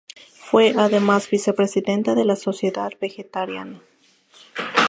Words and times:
Fue 0.45 0.73
además 0.79 1.29
vicepresidente 1.29 2.15
de 2.15 2.25
la 2.25 2.35
Sociedad 2.35 2.89
Vegetariana. 2.99 3.83